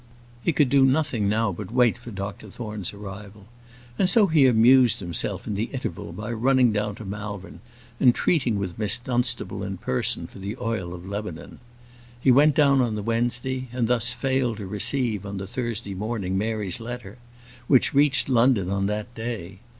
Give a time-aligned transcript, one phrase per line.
[0.43, 3.45] He could do nothing now but wait for Dr Thorne's arrival,
[3.99, 7.59] and so he amused himself in the interval by running down to Malvern,
[7.99, 11.59] and treating with Miss Dunstable in person for the oil of Lebanon.
[12.19, 16.35] He went down on the Wednesday, and thus, failed to receive, on the Thursday morning,
[16.35, 17.19] Mary's letter,
[17.67, 19.59] which reached London on that day.